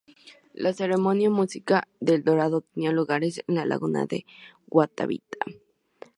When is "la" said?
0.55-0.73, 3.53-3.67